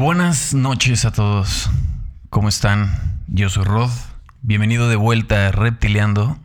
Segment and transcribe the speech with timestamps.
[0.00, 1.70] buenas noches a todos.
[2.30, 3.20] ¿Cómo están?
[3.28, 3.90] Yo soy Rod.
[4.40, 6.38] Bienvenido de vuelta a Reptiliando.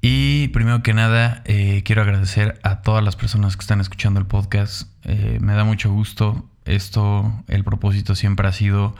[0.00, 4.26] Y primero que nada, eh, quiero agradecer a todas las personas que están escuchando el
[4.26, 4.88] podcast.
[5.04, 6.48] Eh, me da mucho gusto.
[6.64, 8.96] Esto, el propósito siempre ha sido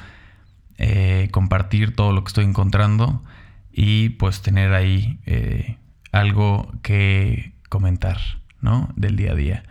[0.77, 3.25] eh, compartir todo lo que estoy encontrando
[3.72, 5.18] y pues tener ahí
[6.13, 8.18] algo que comentar,
[8.61, 8.91] ¿no?
[8.96, 9.64] Del día a día.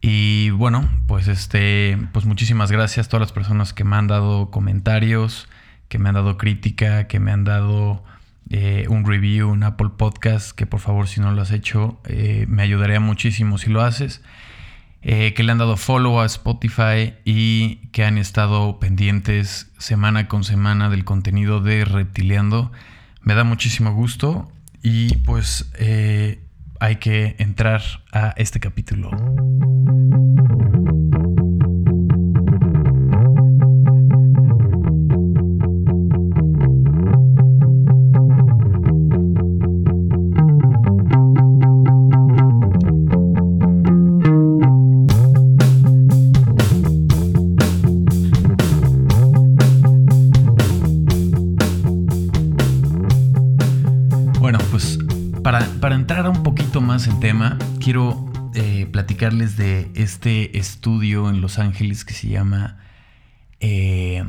[0.00, 4.50] Y bueno, pues este, pues muchísimas gracias a todas las personas que me han dado
[4.50, 5.48] comentarios,
[5.88, 8.04] que me han dado crítica, que me han dado
[8.50, 12.46] eh, un review en Apple Podcast, que por favor si no lo has hecho, eh,
[12.48, 14.22] me ayudaría muchísimo si lo haces.
[15.00, 20.42] Eh, que le han dado follow a Spotify y que han estado pendientes semana con
[20.42, 22.72] semana del contenido de Reptiliando.
[23.22, 24.50] Me da muchísimo gusto
[24.82, 25.70] y pues
[26.80, 29.10] hay que entrar a este capítulo.
[57.06, 62.78] El tema, quiero eh, platicarles de este estudio en Los Ángeles que se llama
[63.60, 64.24] eh,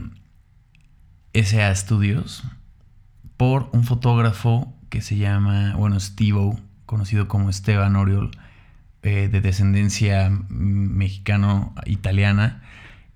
[1.34, 2.44] SA Studios
[3.38, 8.30] por un fotógrafo que se llama, bueno, Steve conocido como Esteban Oriol,
[9.02, 12.62] eh, de descendencia mexicano-italiana,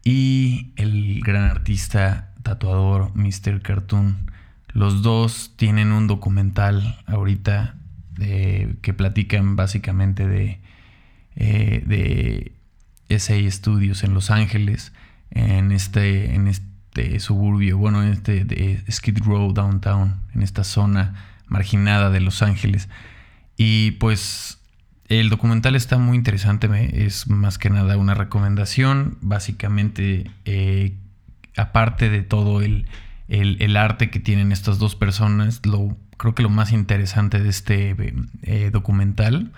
[0.04, 3.62] y el gran artista tatuador Mr.
[3.62, 4.32] Cartoon.
[4.70, 7.76] Los dos tienen un documental ahorita
[8.16, 10.60] que platican básicamente de,
[11.36, 14.94] eh, de SA Studios en Los Ángeles,
[15.32, 21.16] en este, en este suburbio, bueno, en este de Skid Row Downtown, en esta zona
[21.48, 22.90] marginada de Los Ángeles.
[23.58, 24.60] Y pues
[25.08, 30.96] el documental está muy interesante, es más que nada una recomendación, básicamente, eh,
[31.56, 32.88] aparte de todo el,
[33.28, 37.96] el, arte que tienen estas dos personas, lo creo que lo más interesante de este
[38.44, 39.52] eh, documental,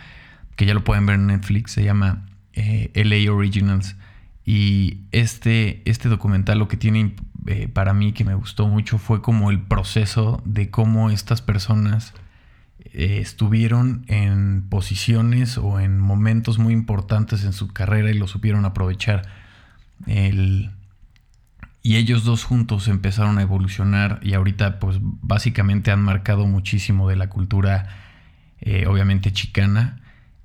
[0.55, 3.95] que ya lo pueden ver en Netflix, se llama eh, LA Originals.
[4.45, 7.15] Y este, este documental lo que tiene
[7.47, 12.13] eh, para mí que me gustó mucho fue como el proceso de cómo estas personas
[12.93, 19.23] estuvieron en posiciones o en momentos muy importantes en su carrera y lo supieron aprovechar.
[20.05, 20.71] El,
[21.85, 27.15] y ellos dos juntos empezaron a evolucionar y ahorita pues básicamente han marcado muchísimo de
[27.15, 27.89] la cultura
[28.59, 30.01] eh, obviamente chicana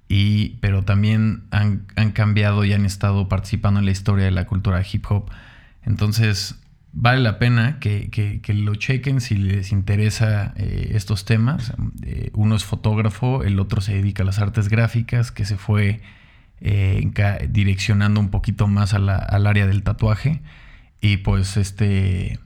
[0.07, 4.85] y pero también han, cambiado y han estado participando en la historia de la cultura
[4.93, 5.31] hip hop.
[5.83, 6.61] Entonces
[6.93, 11.73] vale la pena que, lo chequen si les interesa eh, estos temas.
[12.03, 16.03] Eh, uno es fotógrafo el otro se dedica a las artes gráficas que se fue
[17.49, 19.09] direccionando un poquito más al
[19.47, 20.43] área del tatuaje
[21.01, 22.39] y pues este,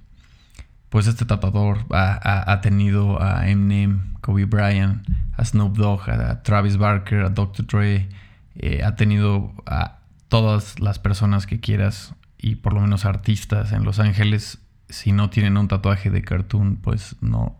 [0.88, 5.06] pues este tatuador ha, tenido a Eminem, Kobe Bryant,
[5.36, 7.66] a Snoop Dogg, a Travis Barker, a Dr.
[7.66, 8.08] Dre,
[8.54, 9.98] eh, ha tenido a
[10.28, 14.58] todas las personas que quieras y por lo menos artistas en Los Ángeles.
[14.88, 17.58] Si no tienen un tatuaje de cartoon, pues no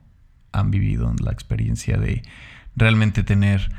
[0.53, 2.23] han vivido la experiencia de
[2.77, 3.71] realmente tener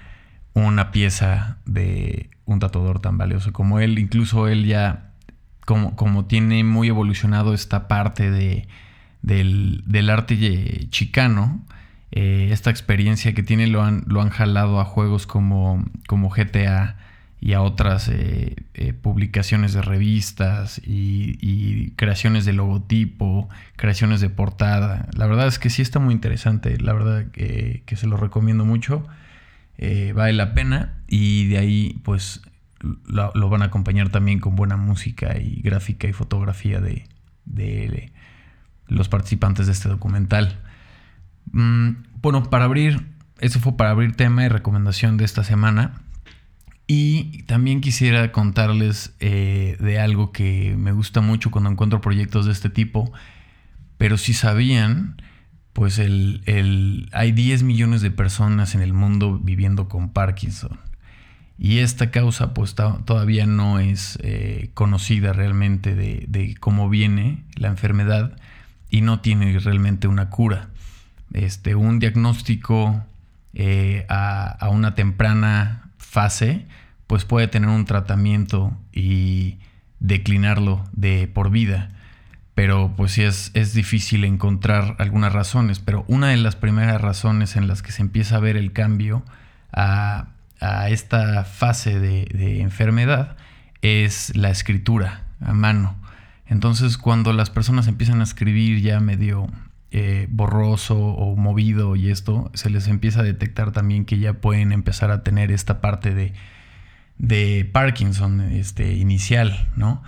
[0.54, 4.00] una pieza de un tatuador tan valioso como él.
[4.00, 5.14] Incluso él ya
[5.66, 8.68] como, tiene muy evolucionado esta parte de,
[9.22, 11.62] del, arte chicano,
[12.12, 16.98] eh, esta experiencia que tiene lo han, lo han jalado a juegos como, como GTA
[17.42, 25.10] y a otras eh, eh, publicaciones de revistas y, creaciones de logotipo, creaciones de portada.
[25.14, 29.06] La verdad es que sí está muy interesante, la verdad que se lo recomiendo mucho,
[30.14, 32.42] vale la pena y de ahí pues
[33.06, 37.08] lo, van a acompañar también con buena música y gráfica y fotografía de,
[38.88, 40.60] los participantes de este documental.
[41.52, 41.90] Mm,
[42.22, 43.06] bueno, para abrir,
[43.40, 46.02] eso fue para abrir tema y recomendación de esta semana.
[46.88, 52.52] Y también quisiera contarles eh, de algo que me gusta mucho cuando encuentro proyectos de
[52.52, 53.12] este tipo.
[53.98, 55.20] Pero si sabían,
[55.74, 60.80] pues hay 10 millones de personas en el mundo viviendo con Parkinson.
[61.58, 68.36] Y esta causa pues todavía no es eh, conocida realmente de, cómo viene la enfermedad
[68.90, 70.70] y no tiene realmente una cura.
[71.34, 73.04] Este, un diagnóstico
[73.54, 76.66] eh, a, una temprana fase
[77.08, 79.58] pues puede tener un tratamiento y
[80.00, 81.90] declinarlo de por vida.
[82.54, 87.56] pero pues sí es, es difícil encontrar algunas razones, pero una de las primeras razones
[87.58, 89.24] en las que se empieza a ver el cambio
[89.74, 93.38] a, esta fase de, enfermedad
[93.82, 95.96] es la escritura a mano.
[96.48, 99.48] Entonces cuando las personas empiezan a escribir ya medio
[99.92, 104.72] eh, borroso o movido y esto, se les empieza a detectar también que ya pueden
[104.72, 106.34] empezar a tener esta parte de,
[107.18, 110.04] de Parkinson este, inicial, ¿no?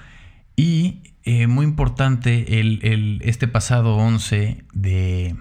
[0.55, 5.35] Y eh, muy importante, el, este pasado 11 de,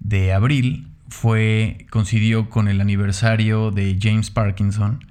[0.00, 5.04] de abril fue, coincidió con el aniversario de James Parkinson,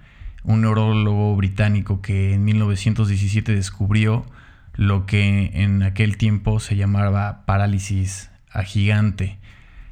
[0.44, 4.26] un neurólogo británico que en 1917 descubrió
[4.74, 9.38] lo que en aquel tiempo se llamaba parálisis a gigante.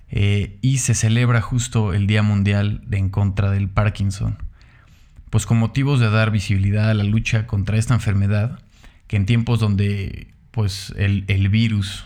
[0.10, 4.38] Eh, y se celebra justo el Día Mundial de en contra del Parkinson.
[5.30, 8.60] Pues con motivos de dar visibilidad a la lucha contra esta enfermedad,
[9.08, 12.06] que en tiempos donde pues el, virus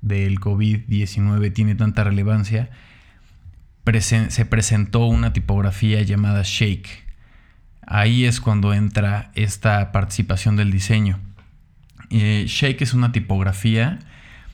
[0.00, 2.70] del COVID-19 tiene tanta relevancia,
[4.00, 7.04] se presentó una tipografía llamada Shake.
[7.84, 11.18] Ahí es cuando entra esta participación del diseño.
[12.10, 13.98] Eh, Shake es una tipografía,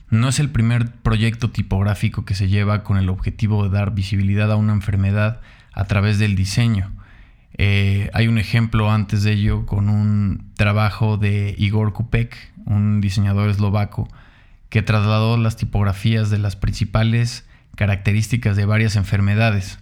[0.09, 4.51] no es el primer proyecto tipográfico que se lleva con el objetivo de dar visibilidad
[4.51, 5.41] a una enfermedad
[5.73, 6.91] a través del diseño.
[7.57, 12.35] Eh, hay un ejemplo antes de ello con un trabajo de Igor Kupek,
[12.65, 14.07] un diseñador eslovaco,
[14.69, 17.45] que trasladó las tipografías de las principales
[17.79, 19.79] características de varias enfermedades.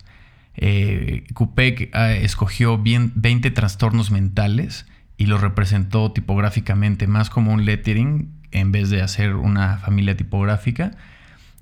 [0.56, 4.86] Eh, Kupek ah, escogió bien 20 trastornos mentales
[5.18, 10.92] y los representó tipográficamente más como un lettering en vez de hacer una familia tipográfica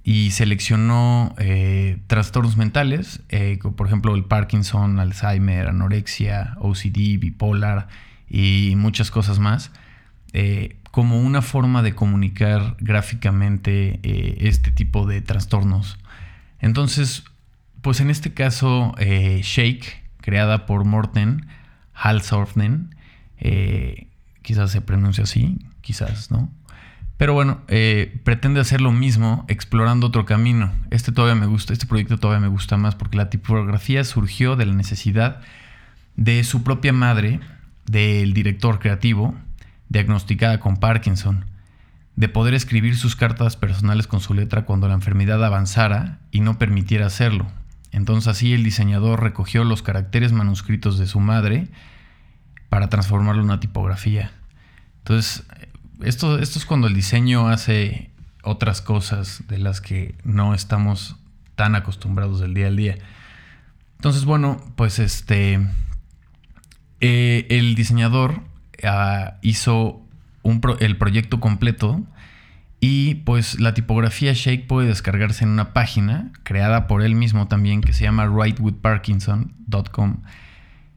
[0.04, 7.88] y seleccionó eh, trastornos mentales, eh, por ejemplo el Parkinson, Alzheimer, anorexia, OCD, bipolar
[8.30, 9.72] y muchas cosas más,
[10.34, 14.02] eh, como una forma de comunicar gráficamente
[14.46, 15.98] este tipo de trastornos.
[16.66, 17.24] Entonces,
[17.82, 21.46] pues en este caso, Shake, creada por Morten
[21.94, 22.96] Halsorfnen,
[24.42, 26.52] quizás se pronuncia así, quizás, ¿no?
[27.18, 30.74] Pero bueno, eh, pretende hacer lo mismo explorando otro camino.
[30.90, 34.66] Este todavía me gusta, este proyecto todavía me gusta más porque la tipografía surgió de
[34.66, 35.42] la necesidad
[36.18, 37.40] de su propia madre,
[37.86, 39.36] del director creativo,
[39.88, 41.46] diagnosticada con Parkinson,
[42.16, 46.58] de poder escribir sus cartas personales con su letra cuando la enfermedad avanzara y no
[46.58, 47.48] permitiera hacerlo.
[47.92, 51.68] Entonces así el diseñador recogió los caracteres manuscritos de su madre
[52.70, 54.32] para transformarlo en una tipografía.
[55.00, 55.46] Entonces
[56.04, 58.12] esto, esto es cuando el diseño hace
[58.44, 61.18] otras cosas de las que no estamos
[61.56, 62.98] tan acostumbrados del día al día.
[63.98, 65.60] Entonces, bueno, pues este.
[67.02, 68.42] Eh, el diseñador
[68.84, 70.05] ah, hizo
[70.80, 72.04] el proyecto completo
[72.80, 77.82] y pues la tipografía Shake puede descargarse en una página creada por él mismo también
[77.82, 80.18] que se llama writewithparkinson.com.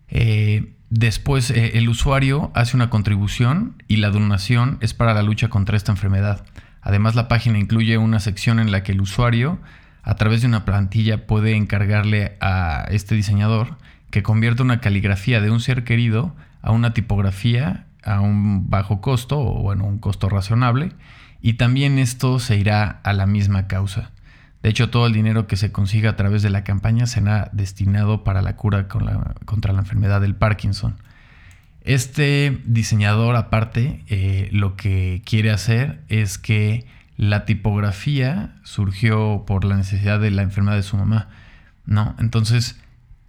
[0.09, 5.49] Eh, Después eh, el usuario hace una contribución y la donación es para la lucha
[5.49, 6.45] contra esta enfermedad.
[6.81, 9.59] Además la página incluye una sección en la que el usuario
[10.02, 13.76] a través de una plantilla puede encargarle a este diseñador
[14.11, 19.38] que convierta una caligrafía de un ser querido a una tipografía a un bajo costo
[19.38, 20.93] o bueno, un costo razonable
[21.41, 24.11] y también esto se irá a la misma causa.
[24.62, 28.25] De hecho, todo el dinero que se consiga a través de la campaña será destinado
[28.25, 30.97] para la cura contra la enfermedad del Parkinson.
[31.83, 36.87] Este diseñador, aparte, eh, lo que quiere hacer es que
[37.17, 41.29] la tipografía surgió por la necesidad de la enfermedad de su mamá,
[41.87, 42.17] ¿no?
[42.19, 42.81] Entonces,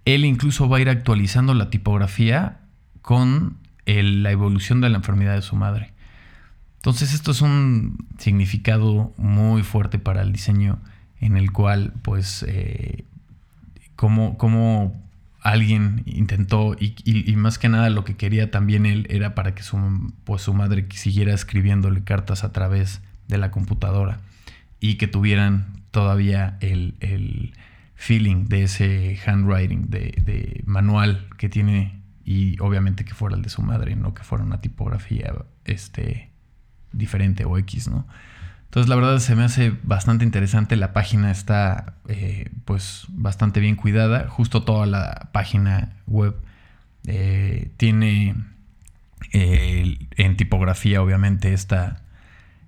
[0.04, 2.58] él incluso va a ir actualizando la tipografía
[3.02, 3.56] con
[3.86, 5.92] la evolución de la enfermedad de su madre.
[6.76, 10.78] Entonces, esto es un significado muy fuerte para el diseño
[11.20, 13.04] en el cual pues eh,
[13.96, 14.98] como,
[15.42, 19.78] alguien intentó y, más que nada lo que quería también él era para que su,
[20.24, 24.20] pues, su madre siguiera escribiéndole cartas a través de la computadora
[24.80, 27.52] y que tuvieran todavía el,
[27.94, 31.99] feeling de ese handwriting, de, de, manual que tiene
[32.30, 35.34] y obviamente que fuera el de su madre, no que fuera una tipografía
[35.64, 36.30] este,
[36.92, 38.06] diferente o X, ¿no?
[38.66, 43.74] Entonces la verdad se me hace bastante interesante, la página está eh, pues bastante bien
[43.74, 46.36] cuidada, justo toda la página web
[47.08, 48.36] eh, tiene
[49.32, 52.04] eh, en tipografía obviamente esta,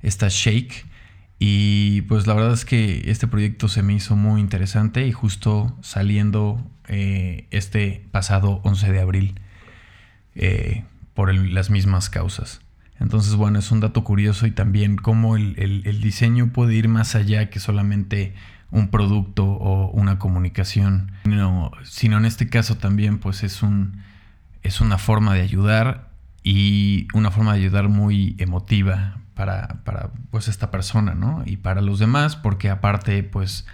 [0.01, 0.87] esta shake.
[1.39, 5.79] Y pues la verdad es que este proyecto se me hizo muy interesante y justo
[5.83, 9.35] saliendo este pasado 11 de abril
[11.15, 12.61] por las mismas causas.
[13.03, 17.51] Entonces, bueno, es un dato curioso y también cómo el, diseño puede ir más allá
[17.51, 18.35] que solamente
[18.71, 21.13] un producto o una comunicación,
[21.83, 24.03] sino en este caso también pues es, un,
[24.63, 26.11] es una forma de ayudar
[26.45, 31.43] y una forma de ayudar muy emotiva para, para pues esta persona, ¿no?
[31.45, 33.67] Y para los demás, porque aparte pues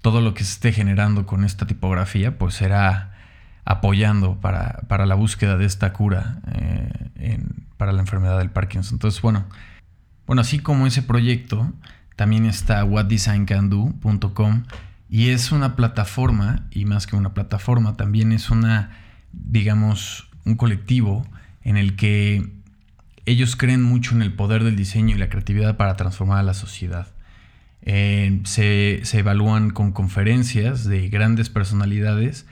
[0.00, 3.19] todo lo que se esté generando con esta tipografía pues será
[3.64, 7.38] apoyando para, la búsqueda de esta cura eh,
[7.76, 8.96] para la enfermedad del Parkinson.
[8.96, 9.44] Entonces, bueno,
[10.26, 11.72] bueno, así como ese proyecto,
[12.16, 14.64] también está whatdesigncando.com
[15.08, 18.90] y es una plataforma, y más que una plataforma, también es una,
[19.32, 21.26] digamos, un colectivo
[21.62, 22.52] en el que
[23.26, 26.54] ellos creen mucho en el poder del diseño y la creatividad para transformar a la
[26.54, 27.08] sociedad.
[27.82, 32.46] Eh, se, se, evalúan con conferencias de grandes personalidades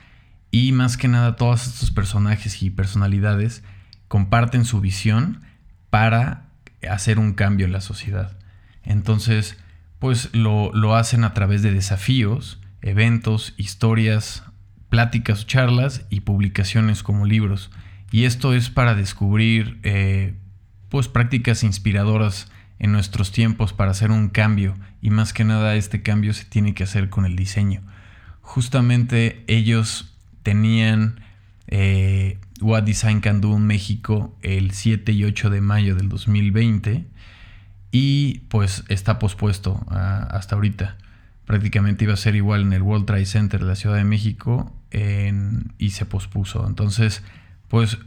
[0.50, 3.62] y más que nada todos estos personajes y personalidades
[4.08, 5.42] comparten su visión
[5.90, 6.48] para
[6.88, 8.36] hacer un cambio en la sociedad.
[8.82, 9.58] Entonces,
[9.98, 14.44] pues lo, lo hacen a través de desafíos, eventos, historias,
[14.88, 17.70] pláticas charlas y publicaciones como libros.
[18.10, 20.34] Y esto es para descubrir eh,
[20.88, 26.02] pues prácticas inspiradoras en nuestros tiempos para hacer un cambio y más que nada este
[26.02, 27.82] cambio se tiene que hacer con el diseño.
[28.40, 30.17] Justamente ellos
[30.48, 31.20] tenían
[31.66, 37.04] eh, What Design Can Do en México el 7 y 8 de mayo del 2020
[37.90, 40.96] y pues está pospuesto hasta ahorita.
[41.44, 44.74] Prácticamente iba a ser igual en el World Trade Center de la Ciudad de México
[44.90, 46.66] y se pospuso.
[46.66, 47.22] Entonces,
[47.68, 47.98] pues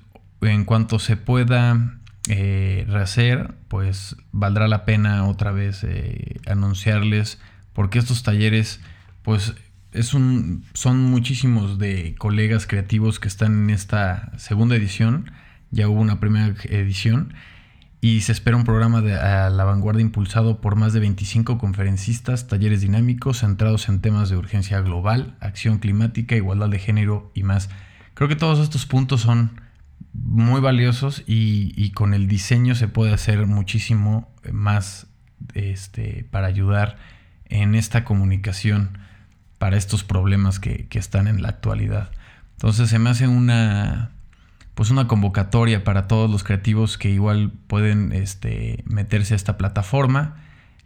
[0.42, 7.40] en cuanto se pueda eh, rehacer, pues valdrá la pena otra vez eh, anunciarles
[7.74, 8.80] porque estos talleres,
[9.22, 9.54] pues
[9.94, 15.32] es un, son muchísimos de colegas creativos que están en esta segunda edición.
[15.72, 17.34] Ya hubo una primera edición
[18.00, 22.48] y se espera un programa de a la vanguardia impulsado por más de 25 conferencistas,
[22.48, 27.70] talleres dinámicos centrados en temas de urgencia global, acción climática, igualdad de género y más.
[28.14, 29.62] Creo que todos estos puntos son
[30.14, 35.08] muy valiosos y, con el diseño se puede hacer muchísimo más
[35.54, 36.98] este, para ayudar
[37.46, 38.98] en esta comunicación
[39.62, 42.10] para estos problemas que, están en la actualidad.
[42.54, 44.10] Entonces se me hace una,
[44.74, 50.38] pues una convocatoria para todos los creativos que igual pueden este, meterse a esta plataforma,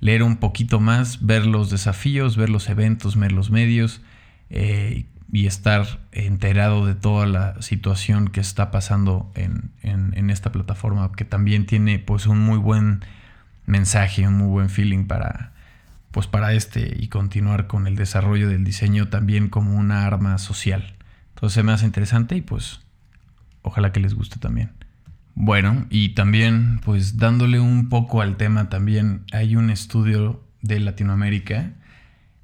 [0.01, 4.01] leer un poquito más, ver los desafíos, ver los eventos, ver los medios
[4.49, 11.13] eh, y estar enterado de toda la situación que está pasando en, en, esta plataforma,
[11.13, 13.05] que también tiene pues un muy buen
[13.67, 15.53] mensaje, un muy buen feeling para,
[16.15, 20.95] pues para este y continuar con el desarrollo del diseño también como una arma social.
[21.33, 22.79] Entonces se me hace interesante y pues
[23.63, 24.71] ojalá que les guste también.
[25.33, 31.73] Bueno, y también pues dándole un poco al tema también hay un estudio de Latinoamérica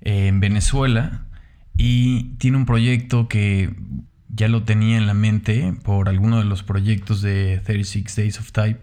[0.01, 1.23] eh, en Venezuela
[1.77, 3.73] y tiene un proyecto que
[4.27, 8.51] ya lo tenía en la mente por alguno de los proyectos de 36 Days of
[8.51, 8.81] Type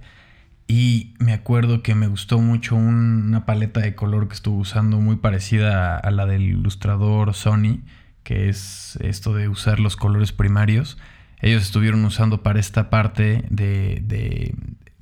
[0.70, 5.16] y me acuerdo que me gustó mucho una paleta de color que estuvo usando muy
[5.16, 7.80] parecida a, la del ilustrador Sony,
[8.22, 10.98] que es esto de usar los colores primarios.
[11.40, 14.54] Ellos estuvieron usando para esta parte de,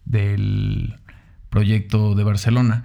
[0.05, 1.01] del
[1.51, 2.85] proyecto de Barcelona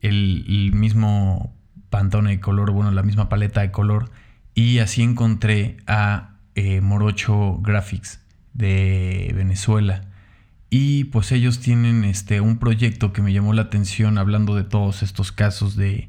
[0.00, 1.54] el, mismo
[1.88, 4.10] pantone de color, bueno, la misma paleta de color.
[4.54, 8.20] Y así encontré a eh, Morocho Graphics
[8.54, 10.07] de Venezuela
[10.70, 15.02] y pues ellos tienen este, un proyecto que me llamó la atención hablando de todos
[15.02, 16.08] estos casos de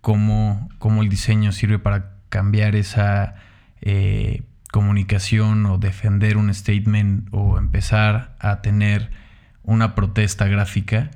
[0.00, 3.36] cómo, cómo el diseño sirve para cambiar esa
[3.80, 9.10] eh, comunicación o defender un statement o empezar a tener
[9.62, 11.10] una protesta gráfica.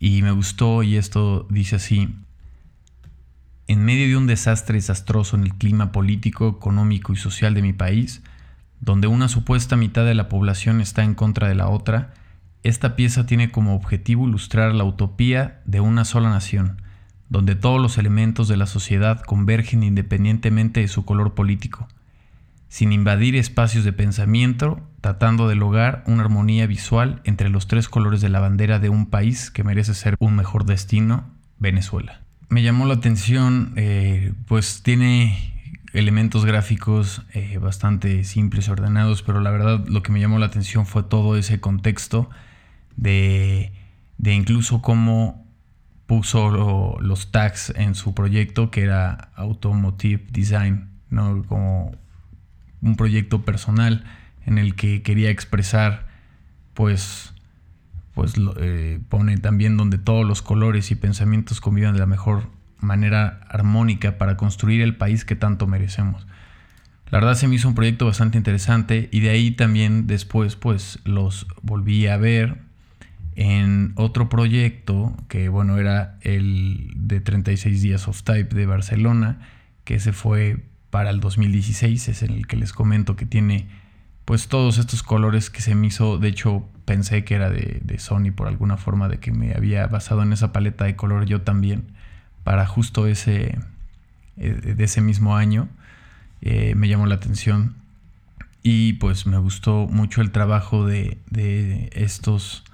[0.00, 2.16] Y me gustó y esto dice así.
[3.68, 7.72] En medio de un desastre desastroso en el clima político, económico y social de mi
[7.72, 8.22] país,
[8.80, 12.12] donde una supuesta mitad de la población está en contra de la otra,
[12.62, 16.80] esta pieza tiene como objetivo ilustrar la utopía de una sola nación,
[17.28, 21.88] donde todos los elementos de la sociedad convergen independientemente de su color político,
[22.68, 28.20] sin invadir espacios de pensamiento, tratando de lograr una armonía visual entre los tres colores
[28.20, 31.24] de la bandera de un país que merece ser un mejor destino,
[31.58, 32.20] Venezuela.
[32.48, 35.52] Me llamó la atención, eh, pues tiene
[35.92, 40.46] elementos gráficos eh, bastante simples y ordenados, pero la verdad lo que me llamó la
[40.46, 42.30] atención fue todo ese contexto
[42.96, 43.72] de,
[44.22, 45.46] incluso cómo
[46.06, 51.42] puso los tags en su proyecto que era Automotive Design, ¿no?
[51.44, 51.92] como
[52.80, 54.04] un proyecto personal
[54.44, 56.08] en el que quería expresar
[56.74, 57.32] pues
[58.14, 63.40] pues eh, pone también donde todos los colores y pensamientos convivan de la mejor manera
[63.48, 66.26] armónica para construir el país que tanto merecemos.
[67.10, 70.98] La verdad se me hizo un proyecto bastante interesante y de ahí también después pues
[71.04, 72.60] los volví a ver
[73.36, 79.40] en otro proyecto que bueno era el de 36 días of type de Barcelona
[79.84, 83.66] que se fue para el 2016 es en el que les comento que tiene
[84.24, 86.18] pues todos estos colores que se me hizo.
[86.18, 90.22] De hecho pensé que era de, Sony por alguna forma de que me había basado
[90.22, 91.84] en esa paleta de color yo también
[92.44, 93.58] para justo ese
[94.36, 95.68] eh, de ese mismo año
[96.40, 97.76] eh, me llamó la atención.
[98.64, 102.64] Y pues me gustó mucho el trabajo de, de estos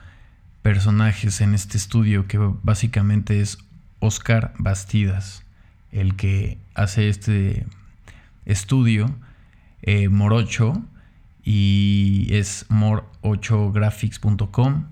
[0.62, 3.58] personajes en este estudio que básicamente es
[4.00, 5.44] Oscar Bastidas,
[5.92, 7.64] el que hace este
[8.44, 9.14] estudio,
[9.82, 10.82] eh, Morocho,
[11.42, 14.86] y es more8graphics.com,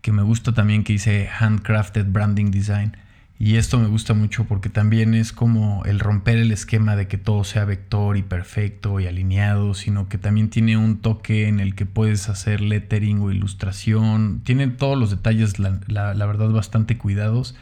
[0.00, 2.96] que me gusta también que dice Handcrafted Branding Design.
[3.40, 7.18] Y esto me gusta mucho porque también es como el romper el esquema de que
[7.18, 11.76] todo sea vector y perfecto y alineado, sino que también tiene un toque en el
[11.76, 14.40] que puedes hacer lettering o ilustración.
[14.42, 15.72] Tiene todos los detalles, la,
[16.14, 17.54] verdad, bastante cuidados.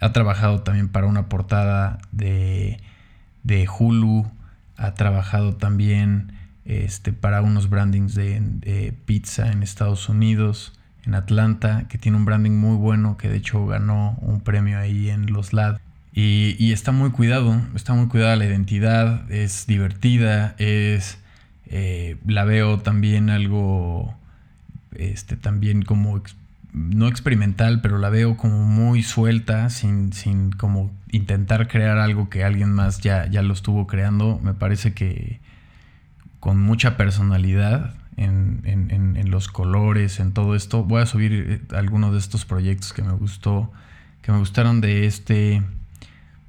[0.00, 2.80] Ha trabajado también para una portada de,
[3.42, 4.30] de Hulu.
[4.78, 6.32] Ha trabajado también
[6.64, 10.75] este, para unos brandings de pizza en Estados Unidos
[11.06, 15.08] en Atlanta, que tiene un branding muy bueno, que de hecho ganó un premio ahí
[15.10, 15.78] en los LAD.
[16.12, 21.18] Y, está muy cuidado, está muy cuidada la identidad, es divertida, es...
[21.68, 24.14] Eh, la veo también algo,
[24.92, 26.22] este, también como,
[26.72, 32.44] no experimental, pero la veo como muy suelta, sin, sin como intentar crear algo que
[32.44, 34.40] alguien más ya, ya lo estuvo creando.
[34.42, 35.40] Me parece que
[36.38, 40.84] con mucha personalidad en, los colores, en todo esto.
[40.84, 43.70] Voy a subir eh, algunos de estos proyectos que me gustó,
[44.22, 45.62] que me gustaron de este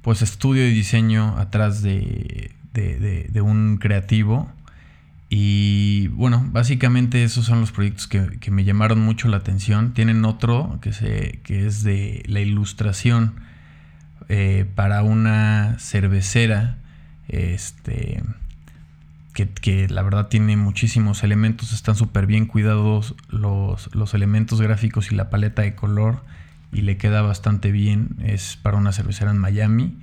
[0.02, 2.52] pues estudio de diseño atrás de,
[3.42, 4.50] un creativo.
[5.30, 9.92] Y bueno, básicamente esos son los proyectos que, me llamaron mucho la atención.
[9.92, 13.34] Tienen otro que, se, que es de la ilustración
[14.28, 16.78] eh, para una cervecera.
[17.28, 18.22] Este
[19.46, 25.14] que, la verdad tiene muchísimos elementos, están súper bien cuidados los, los, elementos gráficos y
[25.14, 26.24] la paleta de color
[26.72, 29.96] y le queda bastante bien, es para una cervecera en Miami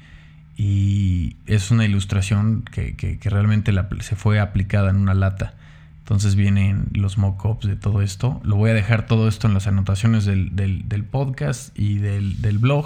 [0.57, 5.53] y es una ilustración que, que, realmente se fue aplicada en una lata.
[5.99, 8.39] Entonces vienen los mock-ups de todo esto.
[8.43, 12.41] Lo voy a dejar todo esto en las anotaciones del, del, del podcast y del,
[12.41, 12.85] del, blog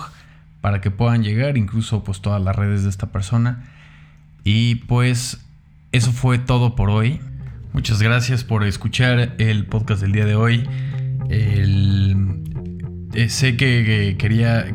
[0.62, 3.66] para que puedan llegar, incluso pues todas las redes de esta persona.
[4.46, 5.46] Y pues
[5.92, 7.20] eso fue todo por hoy.
[7.74, 10.68] Muchas gracias por escuchar el podcast del día de hoy.
[11.30, 12.16] Eh,
[13.28, 14.68] sé que, quería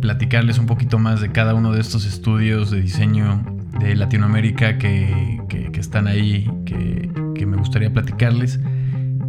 [0.00, 3.44] platicarles un poquito más de cada uno de estos estudios de diseño
[3.78, 5.40] de Latinoamérica que,
[5.74, 8.60] están ahí, que, que, me gustaría platicarles.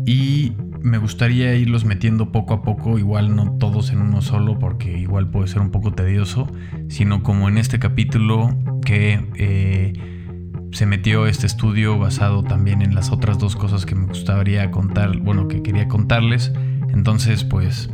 [0.06, 4.98] Y me gustaría irlos metiendo poco a poco, igual no todos en uno solo, porque
[4.98, 6.52] igual puede ser un poco tedioso,
[6.90, 9.26] sino como en este capítulo que...
[9.36, 10.13] Eh,
[10.74, 15.18] se metió este estudio basado también en las otras dos cosas que me gustaría contar,
[15.20, 16.52] bueno, que quería contarles.
[16.92, 17.90] Entonces, pues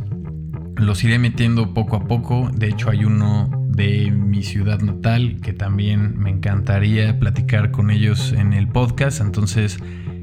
[0.76, 2.50] los iré metiendo poco a poco.
[2.54, 8.32] De hecho, hay uno de mi ciudad natal que también me encantaría platicar con ellos
[8.32, 9.20] en el podcast.
[9.20, 9.78] Entonces,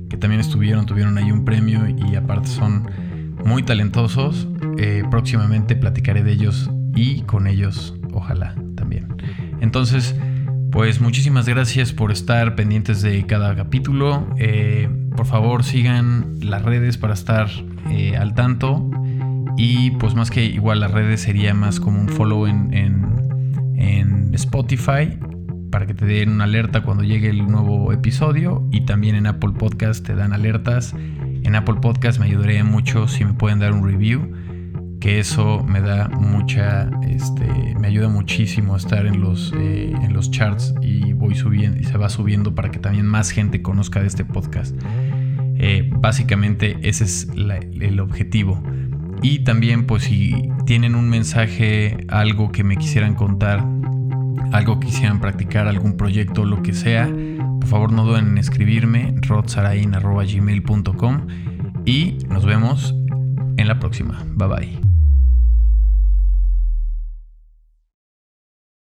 [0.09, 2.89] que también estuvieron, tuvieron ahí un premio y aparte son
[3.45, 4.47] muy talentosos.
[4.79, 9.15] Eh, próximamente platicaré de ellos y con ellos, ojalá también.
[9.61, 10.15] Entonces,
[10.71, 14.27] pues muchísimas gracias por estar pendientes de cada capítulo.
[14.37, 17.49] Eh, por favor sigan las redes para estar
[17.89, 18.89] eh, al tanto.
[19.57, 23.07] Y pues más que igual las redes sería más como un follow en, en,
[24.33, 25.17] Spotify
[25.71, 28.67] para que te den una alerta cuando llegue el nuevo episodio.
[28.71, 30.93] Y también en Apple Podcast te dan alertas.
[31.43, 34.31] En Apple Podcast me ayudaría mucho si me pueden dar un review
[34.99, 40.13] que eso me da mucha, este, me ayuda muchísimo a estar en los, eh, en
[40.13, 44.07] los charts y voy subiendo se va subiendo para que también más gente conozca de
[44.07, 44.75] este podcast.
[45.59, 48.61] Eh, básicamente ese es el objetivo.
[49.21, 53.65] Y también pues si tienen un mensaje, algo que me quisieran contar,
[54.51, 59.15] algo que quisieran practicar, algún proyecto, lo que sea, por favor no duden en escribirme
[59.21, 61.27] rodsarain.gmail.com
[61.85, 62.93] y nos vemos
[63.57, 64.23] en la próxima.
[64.35, 64.86] Bye bye.